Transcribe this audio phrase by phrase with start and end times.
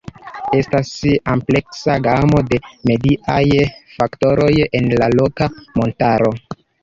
[0.59, 0.93] Estas
[1.33, 2.59] ampleksa gamo de
[2.91, 3.43] mediaj
[3.99, 6.33] faktoroj en la Roka Montaro.